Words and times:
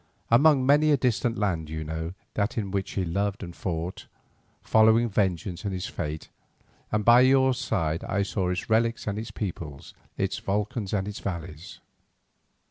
Among 0.31 0.65
many 0.65 0.89
a 0.89 0.97
distant 0.97 1.37
land 1.37 1.69
you 1.69 1.83
know 1.83 2.15
that 2.33 2.57
in 2.57 2.71
which 2.71 2.93
he 2.93 3.05
loved 3.05 3.43
and 3.43 3.55
fought, 3.55 4.07
following 4.63 5.07
vengeance 5.07 5.63
and 5.63 5.71
his 5.71 5.85
fate, 5.85 6.27
and 6.91 7.05
by 7.05 7.21
your 7.21 7.53
side 7.53 8.03
I 8.05 8.23
saw 8.23 8.49
its 8.49 8.67
relics 8.67 9.05
and 9.05 9.19
its 9.19 9.29
peoples, 9.29 9.93
its 10.17 10.39
volcans 10.39 10.91
and 10.91 11.07
its 11.07 11.19
valleys. 11.19 11.81